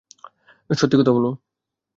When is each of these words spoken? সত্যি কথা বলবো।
সত্যি 0.69 0.95
কথা 0.99 1.11
বলবো। 1.11 1.31